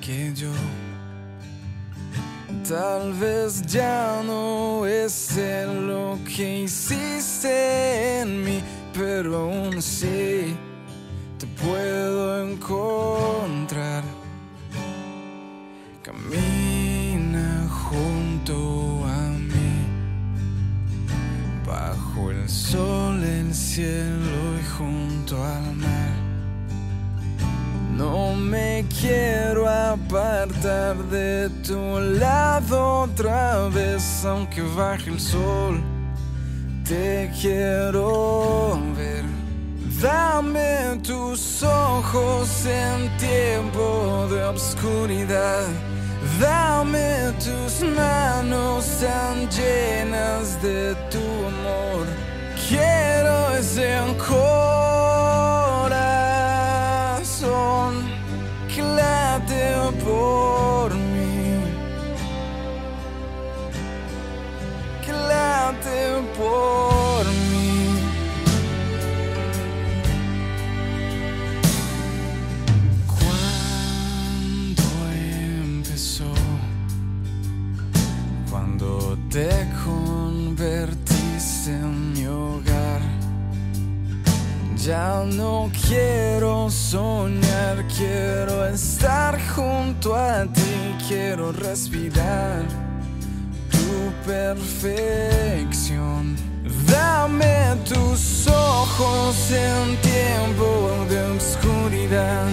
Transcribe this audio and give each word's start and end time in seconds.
Que 0.00 0.32
yo. 0.34 0.52
Tal 2.68 3.12
vez 3.14 3.62
ya 3.62 4.22
no 4.24 4.86
es 4.86 5.36
lo 5.88 6.18
que 6.24 6.64
hiciste 6.64 8.20
en 8.20 8.44
mí, 8.44 8.60
pero 8.92 9.36
aún 9.36 9.80
sí 9.80 10.54
te 11.38 11.46
puedo 11.62 12.46
encontrar. 12.46 14.02
Camina 16.02 17.68
junto 17.68 19.04
a 19.06 19.28
mí 19.52 19.86
bajo 21.64 22.30
el 22.30 22.48
sol, 22.48 23.22
el 23.22 23.54
cielo 23.54 24.05
me 28.76 28.84
quiero 29.00 29.66
apartar 29.66 30.96
de 31.10 31.48
tu 31.66 31.98
lado 32.20 33.04
otra 33.04 33.68
vez, 33.68 34.24
aunque 34.24 34.60
baje 34.76 35.08
el 35.10 35.18
sol. 35.18 35.80
Te 36.86 37.30
quiero 37.40 38.78
ver. 38.94 39.24
Dame 40.02 41.00
tus 41.02 41.62
ojos 41.62 42.66
en 42.66 42.98
tiempo 43.16 44.26
de 44.30 44.44
obscuridad. 44.44 45.66
Dame 46.38 47.32
tus 47.44 47.74
manos 47.96 48.84
tan 49.00 49.48
llenas 49.56 50.60
de 50.60 50.94
tu 51.12 51.26
amor. 51.52 52.04
Quiero 52.68 53.54
ese 53.58 53.96
corazón 54.18 54.45
te 79.36 79.68
convertiste 79.84 81.70
en 81.70 82.12
mi 82.14 82.26
hogar, 82.26 83.02
ya 84.78 85.24
no 85.26 85.70
quiero 85.86 86.70
soñar, 86.70 87.84
quiero 87.94 88.64
estar 88.64 89.38
junto 89.54 90.16
a 90.16 90.46
ti, 90.46 90.96
quiero 91.06 91.52
respirar 91.52 92.62
tu 93.70 94.10
perfección. 94.26 95.14
Dame 96.90 97.76
tus 97.84 98.46
ojos 98.46 99.50
en 99.50 99.96
tiempo 100.00 101.04
de 101.10 101.20
oscuridad. 101.36 102.48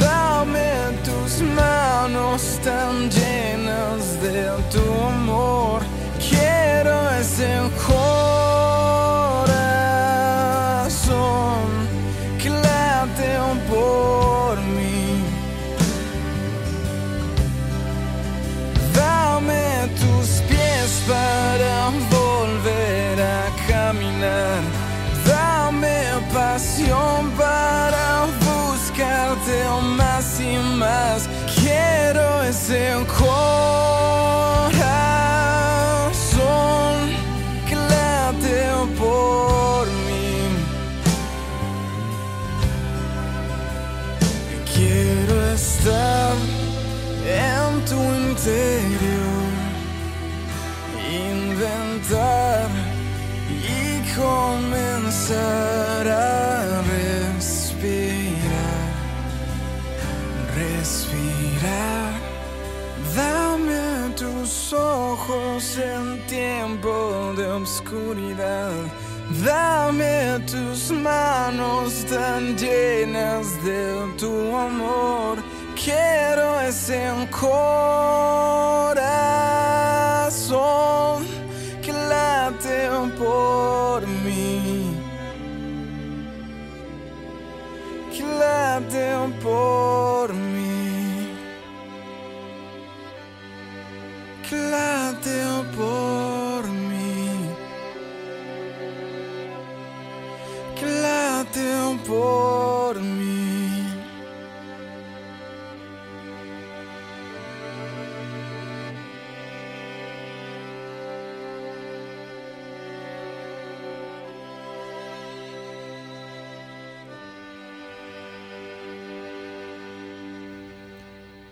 Dame 0.00 0.96
tus 1.04 1.42
manos 1.42 2.58
tan 2.64 3.10
llenas 3.10 4.18
de 4.22 4.48
tu 4.72 4.80
amor. 5.08 5.95
Ese 7.36 7.60
corazón 7.86 8.08
que 12.40 12.48
late 12.48 13.32
por 13.68 14.56
mí. 14.58 15.22
Dame 18.94 19.86
tus 20.00 20.28
pies 20.48 20.90
para 21.06 21.90
volver 22.10 23.20
a 23.20 23.50
caminar. 23.68 24.62
Dame 25.26 25.98
pasión 26.32 27.30
para 27.36 28.24
buscarte 28.46 29.56
más 29.98 30.40
y 30.40 30.56
más. 30.78 31.28
Quiero 31.54 32.44
ese 32.44 32.94
corazón 33.18 33.85
estar 45.66 46.34
en 47.26 47.84
tu 47.90 48.00
interior, 48.24 49.50
inventar 51.32 52.68
y 53.48 53.84
comenzar 54.14 56.06
a 56.08 56.82
respirar, 56.94 58.84
respirar. 60.54 62.12
Dame 63.16 64.14
tus 64.14 64.72
ojos 64.72 65.78
en 65.78 66.24
tiempo 66.26 67.34
de 67.36 67.46
obscuridad. 67.50 68.72
Dame 69.44 70.38
tus 70.46 70.92
manos 70.92 72.04
tan 72.08 72.56
llenas 72.56 73.46
de 73.64 74.14
tu 74.16 74.56
amor. 74.56 75.55
Quiero 75.86 76.60
ese 76.62 77.00
corazón 77.30 77.76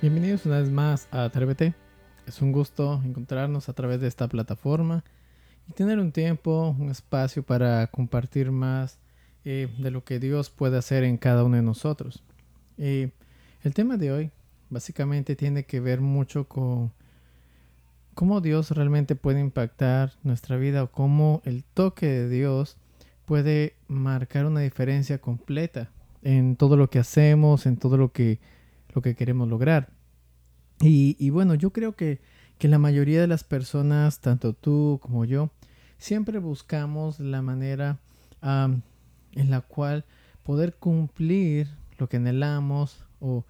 Bienvenidos 0.04 0.44
una 0.44 0.58
vez 0.58 0.68
más 0.70 1.08
a 1.12 1.24
Atrévete. 1.24 1.72
Es 2.26 2.42
un 2.42 2.52
gusto 2.52 3.00
encontrarnos 3.06 3.70
a 3.70 3.72
través 3.72 4.02
de 4.02 4.06
esta 4.06 4.28
plataforma 4.28 5.02
y 5.66 5.72
tener 5.72 5.98
un 5.98 6.12
tiempo, 6.12 6.76
un 6.78 6.90
espacio 6.90 7.42
para 7.42 7.86
compartir 7.86 8.52
más 8.52 8.98
eh, 9.46 9.66
de 9.78 9.90
lo 9.90 10.04
que 10.04 10.18
Dios 10.18 10.50
puede 10.50 10.76
hacer 10.76 11.04
en 11.04 11.16
cada 11.16 11.42
uno 11.42 11.56
de 11.56 11.62
nosotros. 11.62 12.22
Eh, 12.76 13.12
el 13.62 13.72
tema 13.72 13.96
de 13.96 14.12
hoy 14.12 14.30
básicamente 14.68 15.36
tiene 15.36 15.64
que 15.64 15.80
ver 15.80 16.02
mucho 16.02 16.48
con 16.48 16.92
cómo 18.12 18.42
Dios 18.42 18.72
realmente 18.72 19.16
puede 19.16 19.40
impactar 19.40 20.12
nuestra 20.22 20.58
vida 20.58 20.82
o 20.82 20.90
cómo 20.90 21.40
el 21.46 21.64
toque 21.64 22.04
de 22.04 22.28
Dios 22.28 22.76
puede 23.24 23.74
marcar 23.88 24.44
una 24.44 24.60
diferencia 24.60 25.16
completa 25.16 25.88
en 26.20 26.56
todo 26.56 26.76
lo 26.76 26.90
que 26.90 26.98
hacemos, 26.98 27.64
en 27.64 27.78
todo 27.78 27.96
lo 27.96 28.12
que, 28.12 28.38
lo 28.94 29.00
que 29.00 29.14
queremos 29.14 29.48
lograr. 29.48 29.93
Y, 30.80 31.16
y 31.18 31.30
bueno, 31.30 31.54
yo 31.54 31.70
creo 31.70 31.94
que, 31.94 32.20
que 32.58 32.68
la 32.68 32.78
mayoría 32.78 33.20
de 33.20 33.26
las 33.26 33.44
personas, 33.44 34.20
tanto 34.20 34.52
tú 34.52 34.98
como 35.02 35.24
yo, 35.24 35.50
siempre 35.98 36.38
buscamos 36.38 37.20
la 37.20 37.42
manera 37.42 37.98
en 38.42 39.50
la 39.50 39.62
cual 39.62 40.04
poder 40.42 40.74
cumplir 40.74 41.68
lo 41.98 42.08
que 42.08 42.18
anhelamos 42.18 43.06
o, 43.20 43.44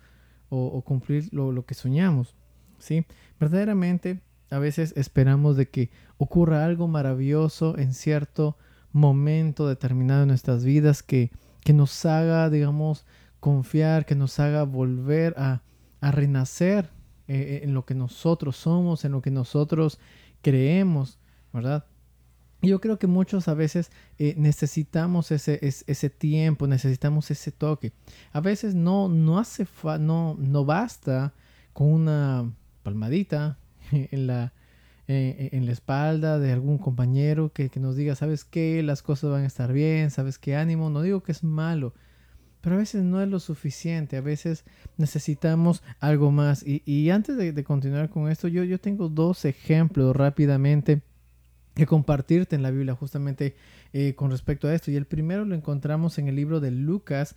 cumplir 0.85 1.29
lo, 1.33 1.67
que 1.67 1.75
soñamos. 1.75 2.37
¿sí? 2.79 3.05
Verdaderamente, 3.41 4.21
a 4.51 4.59
veces 4.59 4.93
esperamos 4.97 5.57
de 5.57 5.69
que 5.69 5.91
ocurra 6.17 6.65
algo 6.65 6.87
maravilloso 6.87 7.77
en 7.77 7.93
cierto 7.93 8.57
momento 8.93 9.67
determinado 9.67 10.23
en 10.23 10.29
nuestras 10.29 10.65
vidas 10.65 11.03
que, 11.03 11.33
que 11.65 11.73
nos 11.73 12.05
haga, 12.07 12.49
digamos, 12.51 13.05
confiar, 13.41 14.07
que 14.07 14.15
nos 14.15 14.39
haga 14.39 14.63
volver 14.63 15.35
a, 15.37 15.63
renacer 16.01 16.91
eh, 17.29 17.61
en 17.63 17.75
lo 17.75 17.85
que 17.85 17.95
nosotros 17.95 18.57
somos, 18.57 19.05
en 19.05 19.13
lo 19.13 19.23
que 19.23 19.31
nosotros 19.31 19.99
creemos, 20.43 21.19
¿verdad? 21.53 21.87
Yo 22.63 22.81
creo 22.81 22.99
que 22.99 23.07
muchos 23.07 23.49
a 23.49 23.55
veces 23.55 23.91
eh, 24.19 24.35
necesitamos 24.37 25.31
ese, 25.31 25.59
ese, 25.63 26.11
tiempo, 26.11 26.67
necesitamos 26.67 27.31
ese 27.31 27.53
toque. 27.53 27.93
A 28.33 28.41
veces 28.41 28.75
no, 28.75 29.09
no 29.09 29.39
hace 29.39 29.67
no, 30.01 30.37
no 30.39 30.65
basta 30.65 31.35
con 31.73 31.89
una 31.89 32.51
palmadita 32.83 33.59
en 33.93 34.27
la, 34.27 34.53
eh, 35.09 35.51
en 35.53 35.67
la 35.67 35.73
espalda 35.73 36.39
de 36.39 36.53
algún 36.53 36.79
compañero 36.79 37.53
que, 37.53 37.71
nos 37.77 37.97
diga, 37.97 38.15
sabes 38.15 38.45
qué, 38.45 38.83
las 38.83 39.03
cosas 39.03 39.31
van 39.31 39.43
a 39.43 39.47
estar 39.47 39.73
bien, 39.73 40.11
sabes 40.11 40.39
qué 40.39 40.57
ánimo. 40.57 40.89
No 40.89 41.03
digo 41.03 41.23
que 41.23 41.33
es 41.33 41.45
malo, 41.45 41.93
pero 42.65 42.77
a 42.77 42.79
veces 42.79 43.05
no 43.05 43.21
es 43.21 43.29
lo 43.29 43.41
suficiente. 43.41 44.17
A 44.17 44.23
veces 44.23 44.65
necesitamos 44.97 45.83
algo 46.01 46.31
más. 46.31 46.65
Y, 46.67 47.11
antes 47.11 47.37
de, 47.37 47.63
continuar 47.63 48.09
con 48.09 48.31
esto, 48.31 48.49
yo, 48.49 48.81
tengo 48.81 49.11
dos 49.11 49.45
ejemplos 49.45 50.17
rápidamente 50.17 51.03
que 51.75 51.85
compartirte 51.85 52.57
en 52.57 52.63
la 52.63 52.71
Biblia 52.71 52.95
justamente 52.95 53.55
eh, 53.93 54.15
con 54.15 54.31
respecto 54.31 54.67
a 54.67 54.75
esto. 54.75 54.91
Y 54.91 54.97
el 54.97 55.05
primero 55.05 55.45
lo 55.45 55.55
encontramos 55.55 56.17
en 56.19 56.29
el 56.29 56.37
libro 56.37 56.59
de 56.59 56.71
Lucas, 56.71 57.37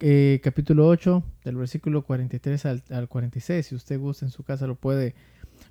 eh, 0.00 0.40
capítulo 0.42 0.88
8, 0.88 1.22
del 1.44 1.54
versículo 1.54 2.02
43 2.02 2.66
al, 2.66 2.82
al, 2.90 3.06
46. 3.06 3.64
Si 3.64 3.74
usted 3.76 4.00
gusta 4.00 4.24
en 4.24 4.32
su 4.32 4.42
casa 4.42 4.66
lo 4.66 4.74
puede, 4.74 5.14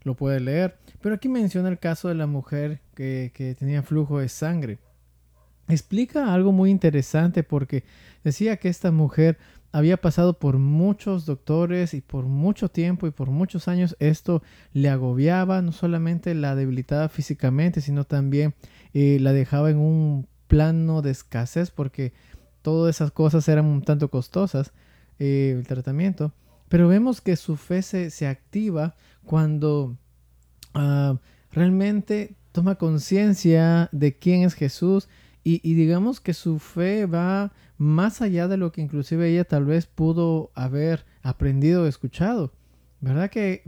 lo 0.05 0.15
puede 0.15 0.39
leer. 0.39 0.77
Pero 1.01 1.15
aquí 1.15 1.27
menciona 1.27 1.67
el 1.67 1.77
caso 1.77 2.07
de 2.07 2.15
la 2.15 2.25
mujer 2.25 2.79
que 2.95 3.55
tenía 3.59 3.83
flujo 3.83 4.19
de 4.19 4.29
sangre. 4.29 4.79
Explica 5.67 6.33
algo 6.33 6.51
muy 6.51 6.69
interesante 6.69 7.43
porque 7.43 7.83
decía 8.23 8.57
que 8.57 8.69
esta 8.69 8.91
mujer 8.91 9.37
había 9.71 9.97
pasado 9.97 10.37
por 10.37 10.59
muchos 10.59 11.25
doctores 11.25 11.93
y 11.95 12.01
por 12.01 12.25
mucho 12.25 12.69
tiempo 12.69 13.07
y 13.07 13.11
por 13.11 13.29
muchos 13.31 13.67
años 13.67 13.95
esto 13.99 14.43
le 14.71 14.89
agobiaba, 14.89 15.61
no 15.63 15.71
solamente 15.71 16.35
la 16.35 16.55
debilitaba 16.55 17.09
físicamente, 17.09 17.81
sino 17.81 18.03
también 18.03 18.53
eh, 18.93 19.17
la 19.19 19.33
dejaba 19.33 19.71
en 19.71 19.77
un 19.77 20.27
plano 20.47 21.01
de 21.01 21.09
escasez 21.09 21.71
porque 21.71 22.13
todas 22.61 22.95
esas 22.95 23.11
cosas 23.11 23.47
eran 23.47 23.65
un 23.65 23.81
tanto 23.81 24.09
costosas, 24.09 24.73
eh, 25.17 25.55
el 25.57 25.65
tratamiento. 25.65 26.33
Pero 26.69 26.87
vemos 26.87 27.21
que 27.21 27.35
su 27.35 27.57
fe 27.57 27.81
se, 27.81 28.27
activa 28.27 28.95
cuando 29.25 29.97
ah, 30.75 31.17
realmente 31.51 32.35
toma 32.51 32.75
conciencia 32.75 33.89
de 33.91 34.17
quién 34.17 34.43
es 34.43 34.53
Jesús 34.53 35.09
y, 35.45 35.73
digamos 35.73 36.21
que 36.21 36.33
su 36.33 36.57
fe 36.57 37.05
va 37.05 37.51
más 37.77 38.21
allá 38.21 38.47
de 38.47 38.55
lo 38.55 38.71
que 38.71 38.81
inclusive 38.81 39.29
ella 39.29 39.43
tal 39.43 39.65
vez 39.65 39.87
pudo 39.87 40.51
haber 40.55 41.05
aprendido 41.21 41.83
o 41.83 41.87
escuchado. 41.87 42.53
¿Verdad 43.01 43.29
que 43.29 43.61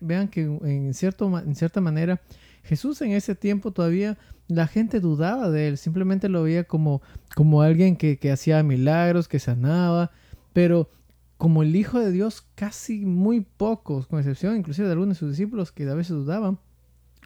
vean 0.00 0.28
que 0.28 0.42
en, 0.42 0.94
cierto, 0.94 1.36
en 1.36 1.56
cierta 1.56 1.80
manera 1.80 2.20
Jesús 2.62 3.00
en 3.02 3.10
ese 3.10 3.34
tiempo 3.34 3.72
todavía 3.72 4.16
la 4.46 4.68
gente 4.68 5.00
dudaba 5.00 5.50
de 5.50 5.68
él, 5.68 5.78
simplemente 5.78 6.28
lo 6.28 6.44
veía 6.44 6.64
como, 6.64 7.02
como 7.34 7.62
alguien 7.62 7.96
que, 7.96 8.18
que 8.18 8.30
hacía 8.30 8.62
milagros, 8.62 9.26
que 9.26 9.40
sanaba, 9.40 10.12
pero 10.52 10.88
como 11.36 11.62
el 11.62 11.74
Hijo 11.74 11.98
de 11.98 12.12
Dios 12.12 12.46
casi 12.54 13.04
muy 13.04 13.40
pocos, 13.40 14.06
con 14.06 14.20
excepción 14.20 14.56
inclusive 14.56 14.86
de 14.86 14.92
algunos 14.92 15.16
de 15.16 15.18
sus 15.18 15.30
discípulos 15.30 15.72
que 15.72 15.88
a 15.88 15.94
veces 15.94 16.12
dudaban, 16.12 16.58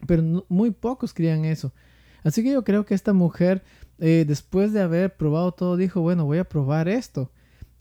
pero 0.06 0.44
muy 0.48 0.70
pocos 0.70 1.12
creían 1.12 1.44
eso. 1.44 1.72
Así 2.24 2.42
que 2.42 2.52
yo 2.52 2.64
creo 2.64 2.84
que 2.84 2.94
esta 2.94 3.12
mujer 3.12 3.62
eh, 4.04 4.24
después 4.26 4.72
de 4.72 4.80
haber 4.80 5.16
probado 5.16 5.52
todo, 5.52 5.76
dijo, 5.76 6.00
bueno, 6.00 6.24
voy 6.24 6.38
a 6.38 6.44
probar 6.44 6.88
esto. 6.88 7.30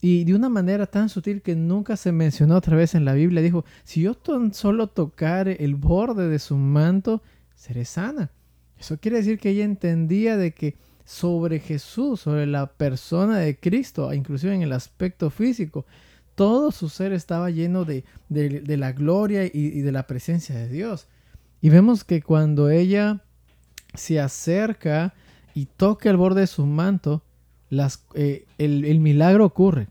Y 0.00 0.22
de 0.22 0.36
una 0.36 0.48
manera 0.48 0.86
tan 0.86 1.08
sutil 1.08 1.42
que 1.42 1.56
nunca 1.56 1.96
se 1.96 2.12
mencionó 2.12 2.56
otra 2.56 2.76
vez 2.76 2.94
en 2.94 3.04
la 3.04 3.12
Biblia, 3.12 3.42
dijo, 3.42 3.64
si 3.82 4.02
yo 4.02 4.14
tan 4.14 4.54
solo 4.54 4.86
tocar 4.86 5.48
el 5.48 5.74
borde 5.74 6.28
de 6.28 6.38
su 6.38 6.56
manto, 6.56 7.22
seré 7.56 7.84
sana. 7.84 8.30
Eso 8.78 8.98
quiere 8.98 9.16
decir 9.16 9.40
que 9.40 9.50
ella 9.50 9.64
entendía 9.64 10.36
de 10.36 10.52
que 10.52 10.76
sobre 11.04 11.58
Jesús, 11.58 12.20
sobre 12.20 12.46
la 12.46 12.68
persona 12.68 13.38
de 13.38 13.58
Cristo, 13.58 14.14
inclusive 14.14 14.54
en 14.54 14.62
el 14.62 14.72
aspecto 14.72 15.28
físico, 15.28 15.86
todo 16.36 16.70
su 16.70 16.88
ser 16.88 17.12
estaba 17.12 17.50
lleno 17.50 17.84
de, 17.84 18.04
la 18.28 18.92
gloria 18.92 19.44
y, 19.44 19.50
y, 19.52 19.80
de 19.80 19.90
la 19.90 20.06
presencia 20.06 20.54
de 20.54 20.68
Dios. 20.68 21.08
Y 21.60 21.70
vemos 21.70 22.04
que 22.04 22.22
cuando 22.22 22.70
ella 22.70 23.24
se 23.94 24.20
acerca 24.20 25.14
y 25.54 25.66
toca 25.66 26.10
el 26.10 26.16
borde 26.16 26.42
de 26.42 26.46
su 26.46 26.66
manto, 26.66 27.22
eh, 28.14 28.46
el, 28.58 29.00
milagro 29.00 29.44
ocurre. 29.44 29.88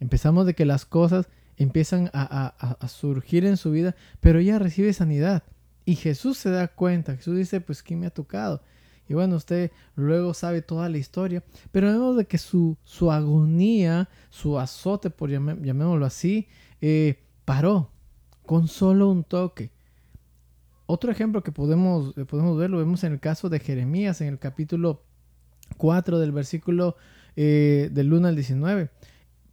Empezamos 0.00 0.46
de 0.46 0.54
que 0.54 0.64
las 0.64 0.84
cosas 0.84 1.28
empiezan 1.56 2.10
a, 2.12 2.54
surgir 2.88 3.44
en 3.44 3.56
su 3.56 3.70
vida, 3.70 3.94
pero 4.20 4.38
ella 4.38 4.58
recibe 4.58 4.92
sanidad. 4.92 5.42
Y 5.84 5.96
Jesús 5.96 6.38
se 6.38 6.50
da 6.50 6.68
cuenta, 6.68 7.16
Jesús 7.16 7.36
dice, 7.36 7.60
pues 7.60 7.82
¿quién 7.82 8.00
me 8.00 8.06
ha 8.06 8.10
tocado? 8.10 8.62
Y 9.08 9.14
bueno, 9.14 9.36
usted 9.36 9.72
luego 9.96 10.32
sabe 10.32 10.62
toda 10.62 10.88
la 10.88 10.98
historia, 10.98 11.42
pero 11.72 11.88
vemos 11.88 12.16
de 12.16 12.24
que 12.26 12.38
su, 12.38 12.76
su 12.84 13.10
agonía, 13.10 14.08
su 14.30 14.58
azote, 14.58 15.10
por 15.10 15.30
llamémoslo 15.30 16.06
así, 16.06 16.48
eh, 16.80 17.18
paró 17.44 17.90
con 18.46 18.68
solo 18.68 19.08
un 19.08 19.24
toque. 19.24 19.70
Otro 20.92 21.10
ejemplo 21.10 21.42
que 21.42 21.52
podemos, 21.52 22.12
eh, 22.18 22.26
podemos 22.26 22.58
ver 22.58 22.68
lo 22.68 22.76
vemos 22.76 23.02
en 23.02 23.14
el 23.14 23.18
caso 23.18 23.48
de 23.48 23.60
Jeremías, 23.60 24.20
en 24.20 24.28
el 24.28 24.38
capítulo 24.38 25.00
4 25.78 26.18
del 26.18 26.32
versículo 26.32 26.96
eh, 27.34 27.88
del 27.90 28.12
1 28.12 28.28
al 28.28 28.34
19. 28.34 28.90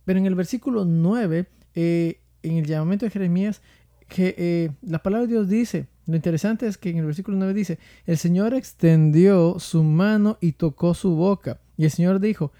Pero 0.03 0.19
en 0.19 0.25
el 0.25 0.35
versículo 0.35 0.83
9, 0.83 1.47
eh, 1.75 2.19
en 2.43 2.57
el 2.57 2.65
llamamiento 2.65 3.05
de 3.05 3.11
Jeremías, 3.11 3.61
que 4.09 4.73
la 4.81 5.01
palabra 5.01 5.27
de 5.27 5.31
Dios 5.31 5.47
dice, 5.47 5.87
lo 6.07 6.17
interesante 6.17 6.67
es 6.67 6.77
que 6.77 6.89
en 6.89 6.97
el 6.97 7.05
versículo 7.05 7.37
9 7.37 7.53
dice, 7.53 7.79
el 8.05 8.17
Señor 8.17 8.53
extendió 8.53 9.59
su 9.59 9.81
mano 9.81 10.37
y 10.41 10.51
tocó 10.51 10.93
su 10.93 11.15
boca. 11.15 11.61
Y 11.77 11.85
el 11.85 11.91
Señor 11.91 12.19
dijo, 12.19 12.51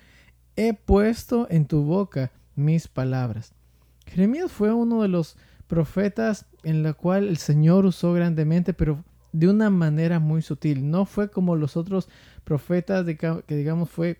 he 0.55 0.73
puesto 0.73 1.47
en 1.49 1.65
tu 1.65 1.83
boca 1.83 2.31
mis 2.55 2.87
palabras. 2.87 3.51
Jeremías 4.05 4.49
fue 4.49 4.71
uno 4.71 5.01
de 5.01 5.09
los 5.09 5.35
profetas 5.69 6.47
en 6.63 6.81
la 6.81 6.93
cual 6.93 7.27
el 7.27 7.37
Señor 7.37 7.85
usó 7.85 8.11
grandemente, 8.11 8.73
pero 8.73 9.05
de 9.31 9.47
una 9.47 9.69
manera 9.69 10.19
muy 10.19 10.41
sutil. 10.41 10.89
No 10.89 11.05
fue 11.05 11.29
como 11.29 11.55
los 11.55 11.77
otros 11.77 12.09
profetas 12.43 13.05
que, 13.05 13.55
digamos 13.55 13.89
fue 13.89 14.17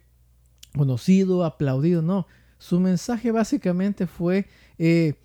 conocido, 0.78 1.44
aplaudido, 1.44 2.04
no. 2.04 2.28
Su 2.60 2.80
mensaje 2.80 3.32
básicamente 3.32 4.06
fue 4.06 4.46
eh, 4.78 5.16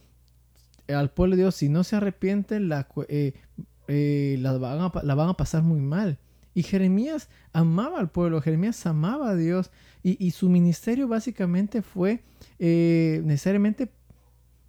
al 0.88 1.10
pueblo 1.10 1.36
de 1.36 1.42
Dios, 1.42 1.56
si 1.56 1.68
no 1.68 1.84
se 1.84 1.96
arrepienten, 1.96 2.70
la, 2.70 2.88
eh, 3.08 3.34
eh, 3.86 4.38
la, 4.40 4.56
van 4.56 4.80
a, 4.80 4.92
la, 5.02 5.14
van 5.14 5.28
a, 5.28 5.34
pasar 5.34 5.62
muy 5.62 5.80
mal. 5.80 6.18
Y 6.54 6.62
Jeremías 6.62 7.28
amaba 7.52 8.00
al 8.00 8.10
pueblo, 8.10 8.40
Jeremías 8.40 8.86
amaba 8.86 9.30
a 9.30 9.36
Dios 9.36 9.70
y, 10.02 10.24
y 10.24 10.30
su 10.30 10.48
ministerio 10.48 11.06
básicamente 11.06 11.82
fue 11.82 12.22
necesariamente 12.58 13.90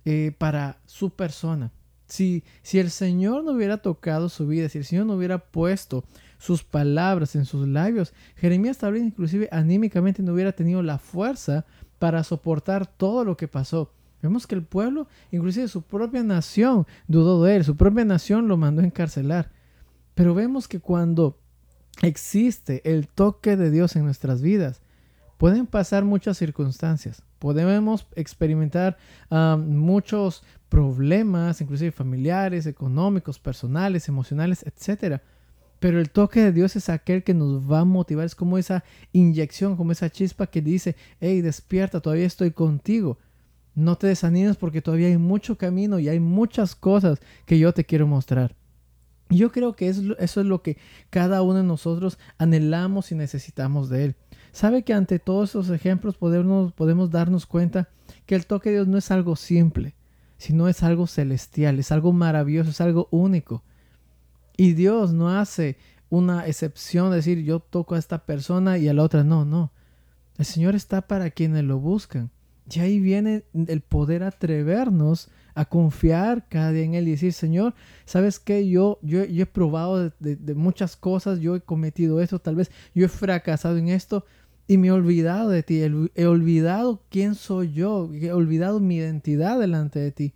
eh, 0.05 0.33
para 0.37 0.79
su 0.85 1.09
persona. 1.09 1.71
Si, 2.07 2.43
si 2.61 2.77
el 2.77 2.91
Señor 2.91 3.43
no 3.43 3.53
hubiera 3.53 3.77
tocado 3.77 4.29
su 4.29 4.47
vida, 4.47 4.69
si 4.69 4.77
el 4.77 4.85
Señor 4.85 5.07
no 5.07 5.15
hubiera 5.15 5.39
puesto 5.39 6.03
sus 6.37 6.63
palabras 6.63 7.35
en 7.35 7.45
sus 7.45 7.67
labios, 7.67 8.13
Jeremías 8.35 8.77
tal 8.77 8.93
vez 8.93 9.03
inclusive 9.03 9.49
anímicamente 9.51 10.21
no 10.21 10.33
hubiera 10.33 10.51
tenido 10.51 10.83
la 10.83 10.99
fuerza 10.99 11.65
para 11.97 12.23
soportar 12.23 12.85
todo 12.85 13.25
lo 13.25 13.35
que 13.35 13.47
pasó. 13.47 13.91
Vemos 14.21 14.47
que 14.47 14.55
el 14.55 14.63
pueblo, 14.63 15.07
inclusive 15.31 15.67
su 15.67 15.81
propia 15.81 16.23
nación, 16.23 16.85
dudó 17.07 17.43
de 17.43 17.55
él, 17.55 17.63
su 17.63 17.75
propia 17.75 18.05
nación 18.05 18.47
lo 18.47 18.57
mandó 18.57 18.81
encarcelar. 18.81 19.51
Pero 20.13 20.33
vemos 20.33 20.67
que 20.67 20.79
cuando 20.79 21.39
existe 22.01 22.81
el 22.91 23.07
toque 23.07 23.57
de 23.57 23.69
Dios 23.69 23.95
en 23.95 24.05
nuestras 24.05 24.41
vidas, 24.41 24.81
pueden 25.37 25.67
pasar 25.67 26.05
muchas 26.05 26.37
circunstancias, 26.37 27.23
podemos 27.45 28.07
experimentar 28.15 28.97
muchos 29.29 30.41
problemas, 30.67 31.61
inclusive 31.61 31.91
familiares, 31.91 32.65
económicos, 32.65 33.37
personales, 33.37 34.07
emocionales, 34.07 34.65
etc. 34.65 35.21
Pero 35.77 35.99
el 35.99 36.09
toque 36.09 36.41
de 36.41 36.51
Dios 36.51 36.75
es 36.75 36.89
aquel 36.89 37.23
que 37.23 37.35
nos 37.35 37.71
va 37.71 37.81
a 37.81 37.85
motivar, 37.85 38.25
es 38.25 38.33
como 38.33 38.57
esa 38.57 38.83
inyección, 39.11 39.77
como 39.77 39.91
esa 39.91 40.09
chispa 40.09 40.47
que 40.47 40.63
dice, 40.63 40.95
hey, 41.19 41.41
despierta, 41.41 41.99
todavía 41.99 42.25
estoy 42.25 42.49
contigo. 42.49 43.19
No 43.75 43.95
te 43.95 44.07
desanimes 44.07 44.57
porque 44.57 44.81
todavía 44.81 45.09
hay 45.09 45.19
mucho 45.19 45.55
camino 45.55 45.99
y 45.99 46.09
hay 46.09 46.19
muchas 46.19 46.73
cosas 46.73 47.19
que 47.45 47.59
yo 47.59 47.75
te 47.75 47.85
quiero 47.85 48.07
mostrar. 48.07 48.55
Yo 49.29 49.51
creo 49.51 49.75
que 49.75 49.87
eso 49.87 50.15
es 50.17 50.35
lo 50.37 50.63
que 50.63 50.77
cada 51.11 51.43
uno 51.43 51.59
de 51.59 51.63
nosotros 51.63 52.17
anhelamos 52.39 53.11
y 53.11 53.15
necesitamos 53.15 53.87
de 53.89 54.05
Él. 54.05 54.15
Sabe 54.55 54.83
que 54.83 54.93
ante 54.93 55.19
todos 55.19 55.49
esos 55.49 55.69
ejemplos 55.69 56.15
podemos, 56.15 56.71
podemos 56.71 57.11
darnos 57.11 57.45
cuenta 57.45 57.89
que 58.25 58.35
el 58.35 58.45
toque 58.45 58.69
de 58.69 58.75
Dios 58.77 58.87
no 58.87 58.97
es 58.97 59.11
algo 59.11 59.35
simple, 59.35 59.95
sino 60.37 60.69
es 60.69 60.81
algo 60.81 61.07
celestial, 61.07 61.77
es 61.77 61.91
algo 61.91 62.13
maravilloso, 62.13 62.69
es 62.69 62.79
algo 62.79 63.09
único. 63.11 63.63
Y 64.55 64.71
Dios 64.71 65.11
no 65.11 65.29
hace 65.29 65.75
una 66.09 66.47
excepción, 66.47 67.11
decir 67.11 67.43
yo 67.43 67.59
toco 67.59 67.95
a 67.95 67.99
esta 67.99 68.25
persona 68.25 68.77
y 68.77 68.87
a 68.87 68.93
la 68.93 69.03
otra 69.03 69.25
no, 69.25 69.43
no. 69.43 69.73
El 70.37 70.45
Señor 70.45 70.73
está 70.73 71.01
para 71.01 71.31
quienes 71.31 71.65
lo 71.65 71.79
buscan. 71.79 72.31
Y 72.73 72.79
ahí 72.79 73.01
viene 73.01 73.43
el 73.53 73.81
poder 73.81 74.23
atrevernos 74.23 75.29
a 75.53 75.65
confiar 75.65 76.47
cada 76.47 76.71
día 76.71 76.85
en 76.85 76.93
Él 76.95 77.09
y 77.09 77.11
decir, 77.11 77.33
Señor, 77.33 77.75
¿sabes 78.05 78.39
qué? 78.39 78.69
Yo, 78.69 78.99
yo, 79.01 79.21
he 79.21 79.45
probado 79.45 80.13
de, 80.19 80.55
muchas 80.55 80.95
cosas, 80.95 81.41
yo 81.41 81.57
he 81.57 81.61
cometido 81.61 82.21
eso, 82.21 82.39
tal 82.39 82.55
vez 82.55 82.71
yo 82.93 83.05
he 83.05 83.09
fracasado 83.09 83.75
en 83.77 83.89
esto 83.89 84.25
y 84.67 84.77
me 84.77 84.87
he 84.87 84.91
olvidado 84.91 85.49
de 85.49 85.63
ti, 85.63 85.81
he 85.81 86.25
olvidado 86.25 87.03
quién 87.09 87.35
soy 87.35 87.71
yo, 87.73 88.09
he 88.13 88.31
olvidado 88.31 88.79
mi 88.79 88.97
identidad 88.97 89.59
delante 89.59 89.99
de 89.99 90.11
ti. 90.11 90.33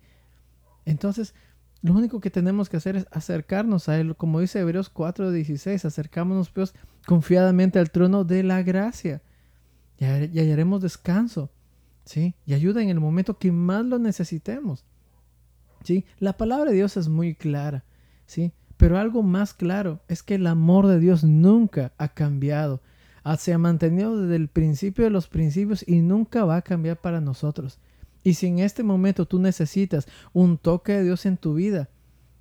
Entonces, 0.84 1.34
lo 1.82 1.94
único 1.94 2.20
que 2.20 2.30
tenemos 2.30 2.68
que 2.68 2.76
hacer 2.76 2.96
es 2.96 3.06
acercarnos 3.10 3.88
a 3.88 3.98
Él, 3.98 4.14
como 4.16 4.40
dice 4.40 4.60
Hebreos 4.60 4.92
4:16, 4.92 5.84
acercámonos 5.84 6.50
pues 6.50 6.74
confiadamente 7.06 7.78
al 7.78 7.90
trono 7.90 8.24
de 8.24 8.42
la 8.42 8.62
gracia 8.62 9.22
y, 9.98 10.04
hallaremos 10.04 10.82
descanso, 10.82 11.50
¿sí? 12.04 12.34
Y 12.46 12.54
ayuda 12.54 12.82
en 12.82 12.90
el 12.90 13.00
momento 13.00 13.38
que 13.38 13.50
más 13.50 13.84
lo 13.84 13.98
necesitemos, 13.98 14.84
¿sí? 15.82 16.04
La 16.18 16.36
palabra 16.36 16.70
de 16.70 16.76
Dios 16.76 16.96
es 16.96 17.08
muy 17.08 17.34
clara, 17.34 17.84
¿sí? 18.26 18.52
Pero 18.76 18.98
algo 18.98 19.22
más 19.22 19.54
claro 19.54 20.00
es 20.08 20.22
que 20.22 20.36
el 20.36 20.46
amor 20.46 20.86
de 20.86 21.00
Dios 21.00 21.24
nunca 21.24 21.92
ha 21.98 22.08
cambiado, 22.08 22.80
se 23.38 23.52
ha 23.52 23.58
mantenido 23.58 24.20
desde 24.20 24.36
el 24.36 24.48
principio 24.48 25.04
de 25.04 25.10
los 25.10 25.28
principios 25.28 25.84
y 25.86 26.00
nunca 26.00 26.44
va 26.44 26.56
a 26.56 26.62
cambiar 26.62 27.00
para 27.00 27.20
nosotros. 27.20 27.78
Y 28.22 28.34
si 28.34 28.46
en 28.46 28.58
este 28.58 28.82
momento 28.82 29.26
tú 29.26 29.38
necesitas 29.38 30.06
un 30.32 30.58
toque 30.58 30.92
de 30.92 31.04
Dios 31.04 31.26
en 31.26 31.36
tu 31.36 31.54
vida, 31.54 31.88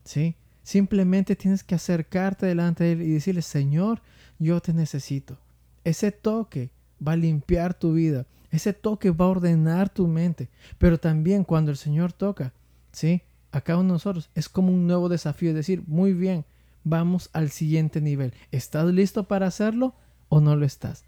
¿sí? 0.03 0.35
Simplemente 0.63 1.35
tienes 1.35 1.63
que 1.63 1.75
acercarte 1.75 2.45
delante 2.45 2.83
de 2.83 2.91
Él 2.93 3.01
y 3.01 3.11
decirle, 3.11 3.41
Señor, 3.41 4.01
yo 4.39 4.59
te 4.61 4.73
necesito. 4.73 5.37
Ese 5.83 6.11
toque 6.11 6.71
va 7.05 7.13
a 7.13 7.17
limpiar 7.17 7.73
tu 7.73 7.93
vida. 7.93 8.25
Ese 8.51 8.73
toque 8.73 9.11
va 9.11 9.25
a 9.25 9.29
ordenar 9.29 9.89
tu 9.89 10.07
mente. 10.07 10.49
Pero 10.77 10.99
también 10.99 11.43
cuando 11.43 11.71
el 11.71 11.77
Señor 11.77 12.13
toca, 12.13 12.53
¿sí? 12.91 13.21
A 13.51 13.61
cada 13.61 13.79
uno 13.79 13.89
de 13.89 13.93
nosotros 13.93 14.29
es 14.35 14.49
como 14.49 14.71
un 14.71 14.85
nuevo 14.85 15.09
desafío. 15.09 15.49
Es 15.49 15.55
decir, 15.55 15.83
muy 15.87 16.13
bien, 16.13 16.45
vamos 16.83 17.29
al 17.33 17.49
siguiente 17.49 18.01
nivel. 18.01 18.33
¿Estás 18.51 18.85
listo 18.93 19.27
para 19.27 19.47
hacerlo 19.47 19.95
o 20.29 20.39
no 20.41 20.55
lo 20.55 20.65
estás? 20.65 21.03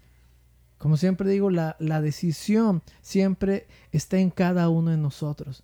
Como 0.82 0.96
siempre 0.96 1.30
digo, 1.30 1.48
la, 1.48 1.76
decisión 1.78 2.82
siempre 3.02 3.68
está 3.92 4.18
en 4.18 4.30
cada 4.30 4.68
uno 4.68 4.90
de 4.90 4.96
nosotros. 4.96 5.62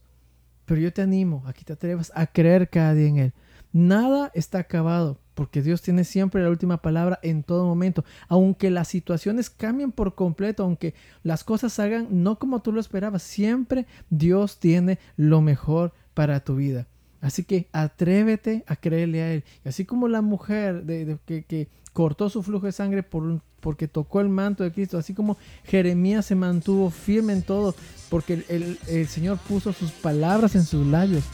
Pero 0.64 0.80
yo 0.80 0.92
te 0.92 1.02
animo 1.02 1.42
a 1.44 1.52
que 1.52 1.64
te 1.64 1.72
atrevas 1.72 2.12
a 2.14 2.28
creer 2.28 2.70
cada 2.70 2.94
día 2.94 3.08
en 3.08 3.16
Él. 3.16 3.32
Nada 3.72 4.30
está 4.34 4.60
acabado, 4.60 5.18
porque 5.34 5.60
Dios 5.60 5.82
tiene 5.82 6.04
siempre 6.04 6.40
la 6.40 6.50
última 6.50 6.82
palabra 6.82 7.18
en 7.24 7.42
todo 7.42 7.66
momento. 7.66 8.04
Aunque 8.28 8.70
las 8.70 8.86
situaciones 8.86 9.50
cambien 9.50 9.90
por 9.90 10.14
completo, 10.14 10.62
aunque 10.62 10.94
las 11.24 11.42
cosas 11.42 11.76
hagan 11.80 12.06
no 12.22 12.38
como 12.38 12.62
tú 12.62 12.70
lo 12.70 12.80
esperabas, 12.80 13.24
siempre 13.24 13.86
Dios 14.10 14.60
tiene 14.60 15.00
lo 15.16 15.40
mejor 15.40 15.92
para 16.14 16.44
tu 16.44 16.54
vida. 16.54 16.86
Así 17.20 17.44
que 17.44 17.68
atrévete 17.72 18.64
a 18.66 18.76
creerle 18.76 19.22
a 19.22 19.32
Él. 19.32 19.44
Y 19.64 19.68
así 19.68 19.84
como 19.84 20.08
la 20.08 20.22
mujer 20.22 20.84
que, 21.26 21.68
cortó 21.92 22.28
su 22.30 22.42
flujo 22.42 22.66
de 22.66 22.72
sangre 22.72 23.02
por, 23.02 23.40
porque 23.60 23.88
tocó 23.88 24.20
el 24.20 24.28
manto 24.28 24.62
de 24.62 24.72
Cristo, 24.72 24.98
así 24.98 25.14
como 25.14 25.36
Jeremías 25.64 26.26
se 26.26 26.36
mantuvo 26.36 26.90
firme 26.90 27.32
en 27.32 27.42
todo, 27.42 27.74
porque 28.08 28.44
el, 28.48 29.08
Señor 29.08 29.38
puso 29.38 29.72
sus 29.72 29.90
palabras 29.90 30.54
en 30.54 30.64
sus 30.64 30.86
labios. 30.86 31.24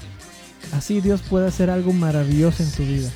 Así 0.73 1.03
Dios 1.03 1.21
puede 1.23 1.47
hacer 1.47 1.69
algo 1.69 1.93
maravilloso 1.93 2.63
en 2.63 2.71
tu 2.73 2.83
vida. 2.83 3.11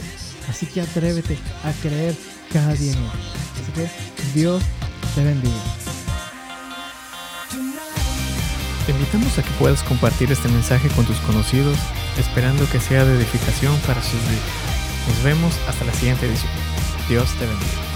Así 0.49 0.67
que 0.67 0.83
atrévete 0.83 1.39
a 1.65 1.73
creer 1.83 2.15
cada 2.53 2.75
día 2.75 2.93
en 2.93 2.99
Él. 2.99 3.11
Así 3.63 3.73
que 3.73 4.39
Dios 4.39 4.63
te 5.15 5.25
bendiga. 5.25 5.89
Te 8.89 8.93
invitamos 8.93 9.39
a 9.39 9.43
que 9.43 9.51
puedas 9.59 9.83
compartir 9.83 10.33
este 10.33 10.49
mensaje 10.49 10.89
con 10.89 11.05
tus 11.05 11.19
conocidos, 11.19 11.77
esperando 12.19 12.69
que 12.69 12.81
sea 12.81 13.05
de 13.05 13.15
edificación 13.15 13.77
para 13.87 14.03
sus 14.03 14.21
vidas. 14.29 15.09
Nos 15.09 15.23
vemos 15.23 15.59
hasta 15.69 15.85
la 15.85 15.93
siguiente 15.95 16.27
edición. 16.27 16.53
Dios 17.09 17.31
te 17.39 17.47
bendiga. 17.47 17.88